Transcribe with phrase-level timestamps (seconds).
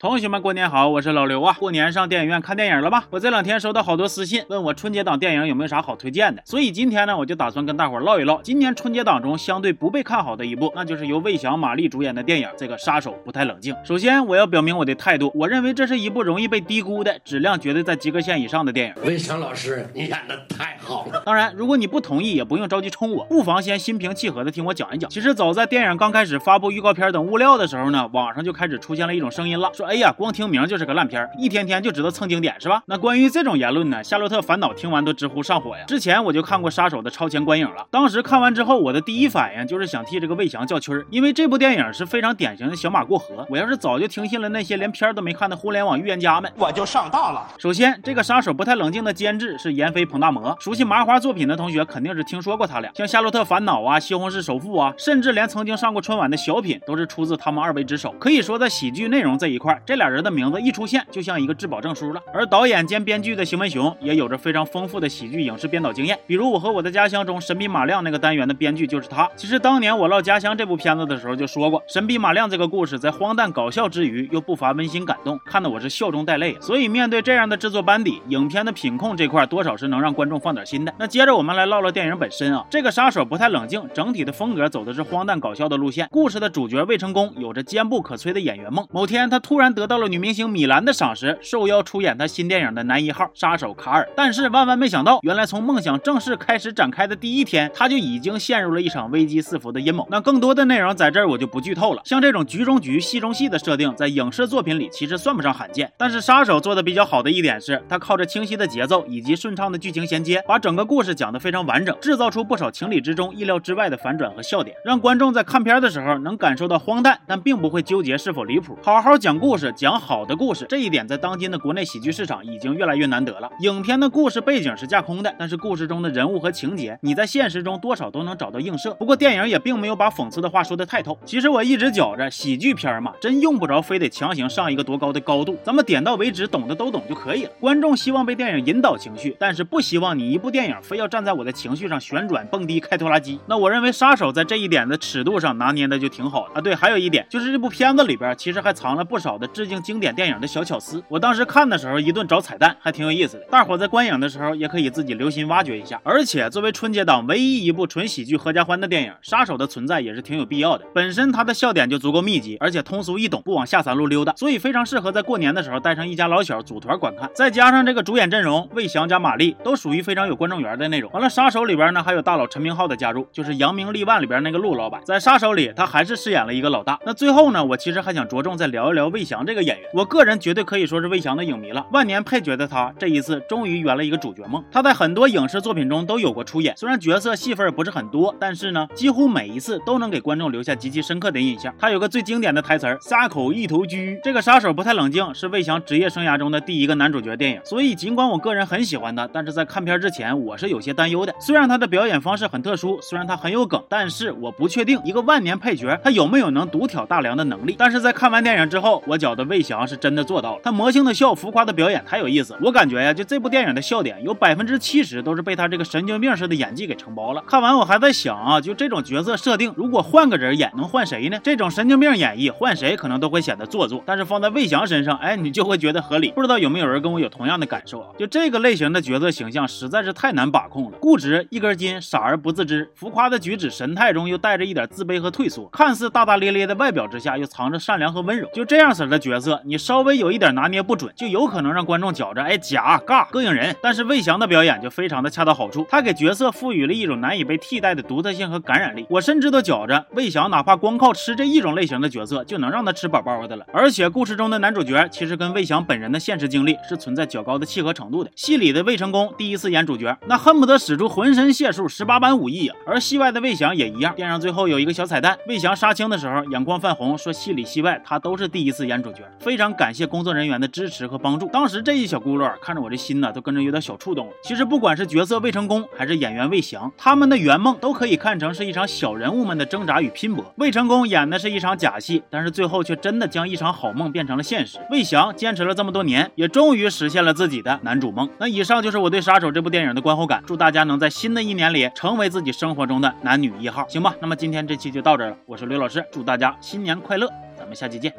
[0.00, 0.88] 同学们，过年好！
[0.88, 1.56] 我是老刘啊。
[1.58, 3.02] 过年上电影院看电影了吧？
[3.10, 6.40] 我这两天收到好多私信，问我春节档电影有没有啥好推荐的。
[6.44, 13.74] 所以今天呢，我就打算跟大伙唠一唠今年春节档中相对不被看好的一部，那就是由魏翔、马丽主演的电影《这个杀手不太冷静》。
[13.84, 18.94] 首先，我要表明我的态度，我认为这是一部容易被低估的、质量绝对在及格线以上的电影。
[19.04, 21.20] 魏翔老师，你演的太好了。
[21.26, 25.10] 当然，如果你不同意，也不用着急冲我，不妨先心平气和的听我讲一讲。
[25.10, 32.82] 其实早在电影刚开始发布预告片等物料的时候呢，网上就开始出现了一种声音了，说：“哎呀，光听名。”就是个烂片一天天就知道蹭经典是吧？
[32.84, 35.84] 那关于这种言论呢，夏洛特烦恼听完都直呼上火呀。
[35.86, 43.46] 之前我就看过《杀手》的超前观影了，当时看完之后，我的第一反应就是想替这个魏翔叫屈儿，因为这部电影是非常典型的小马过河。
[43.48, 47.48] 我要是早就听信了那些连片都没看的互联网预言家们，我就上当了。
[47.56, 58.14] 首先，这个杀手不太冷静的监制是闫飞、彭大魔，熟悉麻花作品的同学肯定是听说过他俩，像《夏洛特烦恼》啊，《西红柿首富》啊，甚至连曾经上过春晚的小品都是出自他们二位之手。
[58.18, 69.28] 可以说，在喜剧内容这一块，这俩人的名字一出现，就像一个质保证书了，而导演兼编剧的邢文雄也有着非常丰富的喜剧影视编导经验，比如《我和我的家乡》中神笔马亮那个单元的编剧就是他。
[69.36, 76.56] 其实当年我唠家乡这部片子的时候就说过，神笔马亮这个故事在荒诞搞笑之余又不乏温馨感动，看得我是笑中带泪。
[76.60, 80.92] 所以面对这样的制作班底，影片的品控这块多少是能让观众放点心的。
[80.98, 86.08] 那接着我们来唠唠电影本身啊，这个杀手不太冷静，整体的风格走的是荒诞搞笑的路线。
[86.10, 97.14] 故事的主角魏成功有着坚不可摧的演员梦，某天他突然得到了女明星米兰的赏识，受邀出演他新电影的男一号杀手卡尔，但是万万没想到，原来从梦想正式开始展开的。
[97.14, 99.80] 第一天，他就已经陷入了一场危机四伏的。
[99.80, 100.06] 阴谋。
[100.10, 100.64] 那更多的。
[100.64, 102.02] 内容在这儿我就不剧透了。
[102.04, 103.58] 像这种局中局、戏中戏的。
[103.58, 105.90] 设定，在影视作品里其实算不上罕见。
[105.96, 106.82] 但是杀手做的。
[106.82, 107.30] 比较好的。
[107.30, 108.66] 一点是，他靠着清晰的。
[108.66, 109.76] 节奏以及顺畅的。
[109.78, 113.96] 剧情衔接，把整个故事讲得非常完整，制造出不少情理之中、意料之外的。
[113.96, 115.88] 反转和笑点，让观众在看片的。
[115.90, 118.78] 时候能感受到荒诞，但并不会纠结是否离谱。
[118.82, 123.50] 好好讲故事，是讲好的故事，这一点在当今的国内喜剧市场已经越来越难得了。
[123.60, 128.94] 影片的故事背景是架空的，但是故事中的人物和情节，你在现实中多少都能找到映射。
[128.94, 131.18] 不过电影也并没有把讽刺的话说得太透。
[131.24, 137.50] 其实我一直觉着喜剧片嘛，真用不着非得强行上一个多高的高度，咱们点到为止，懂的都懂就可以了。
[137.58, 143.40] 观众希望被电影引导情绪，但是不希望你一部电影非要站在我的情绪上旋转蹦迪开拖拉机。
[143.46, 146.60] 那我认为杀手在这一点的尺度上拿捏的就挺好啊。
[146.60, 151.02] 对，还有一点就是这部片子里边其实还藏了不少的致敬经典电影的小巧思。
[151.08, 153.44] 我当时看的时候一顿找彩蛋，还挺有意思的。
[153.50, 156.00] 大伙在观影的时候也可以自己留心挖掘一下。
[156.04, 160.84] 而且作为春节档唯一一部纯喜剧合家欢的电影，杀手的存在也是挺有必要的。
[160.94, 167.30] 本身它的笑点就足够密集，而且通俗易懂，不往下三路溜达，所以非常适合在过年的时候带上一家老小组团观看。
[167.34, 171.10] 再加上这个主演阵容，魏翔加马丽都属于非常有观众缘的那种。
[171.12, 176.98] 完了，杀手里边呢还有大佬陈明昊的加入，就是《扬名立万》里边那个陆老板，在杀手里他还是饰演了一个老大。
[177.04, 181.86] 那最后呢，我其实还想着重再聊一聊魏翔这个演员，我个人绝对可以说是魏翔的影迷了。
[181.92, 184.62] 万年配角的他，这一次终于圆了一个主角梦。
[184.70, 191.74] 他在很多影视作品中都有过出演，虽然角色戏份不是很多，但是呢，几乎每一次都能给观众留下极其深刻的印象。
[191.78, 197.60] 他有个最经典的台词儿：“撒口一头驹。”这个杀手不太冷静，是魏翔职业生涯中的第一个男主角电影。
[197.64, 201.34] 所以尽管我个人很喜欢他，但是在看片之前，我是有些担忧的。
[201.40, 207.74] 虽然他的表演方式很特殊，虽然他很有梗，但是我不确定一个万年配角他有没有能独挑大梁的能力。
[207.78, 210.60] 但是在看完电影之后，我角的魏翔是真的做到了。
[210.62, 212.56] 他魔性的笑，浮夸的表演太有意思。
[212.62, 217.42] 我感觉呀，就这部电影的笑点有百分之七十都是被他这个神经病似的演技给承包了。
[217.46, 221.38] 看完我还在想啊，就这种角色设定，如果换个人演，能换谁呢？
[221.42, 226.30] 这种神经病演绎换谁可能都会显得做作，但是放在魏翔身上，哎，你就会觉得合理。
[226.30, 228.08] 不知道有没有人跟我有同样的感受啊？
[228.18, 238.48] 就这个类型的角色形象实在是太难把控了，固执一根筋，傻而不自知，浮夸的举止神态中又带着一点自卑和退缩，看似大大咧咧的外表之下又藏着善良和温柔。
[238.52, 243.74] 就这样式的角色，你稍微有一点拿捏不准，就有可能让观众觉着哎假尬膈应人。
[243.82, 249.06] 但是魏翔的表演就非常的恰到好处，他给角色赋予了一种难以被替代的独特性和感染力。
[249.08, 253.64] 我甚至都觉着魏翔哪怕光靠吃这一种类型的角色，就能让他吃饱饱的了。
[253.72, 258.30] 而且故事中的男主角其实跟魏翔本人的现实经历是存在较高的契合程度的。
[258.36, 262.76] 戏里的魏成功第一次演主角，那恨不得使出浑身解数、十八般武艺啊。
[262.86, 264.14] 而戏外的魏翔也一样。
[264.14, 271.46] 电影最后有一个小彩蛋，魏翔杀青的时候眼眶泛红，说戏里戏外他都是第一次演男主角，非常感谢工作人员的支持和帮助。
[271.46, 274.32] 当时这一小轱辘看着我这心呢，都跟着有点小触动了。
[274.42, 280.44] 其实不管是角色魏成功，还是演员魏翔，他们的圆梦都可以看成是一场小人物们的挣扎与拼搏。
[280.56, 284.80] 魏成功演的是一场假戏，但是最后却真的将一场好梦变成了现实。
[284.90, 288.28] 魏翔坚持了这么多年，也终于实现了自己的男主梦。
[288.38, 290.42] 那以上就是我对《杀手》这部电影的观后感。
[290.44, 294.12] 祝大家能在新的一年里成为自己生活中的男女一号，行吧？
[294.20, 298.12] 那么今天这期就到这了，我是刘老师，祝大家新年快乐，咱们下期见。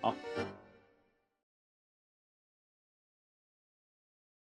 [0.00, 0.29] 好。